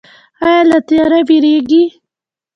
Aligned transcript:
ایا 0.45 0.61
له 0.69 0.77
تیاره 0.87 1.19
ویریږئ؟ 1.27 1.83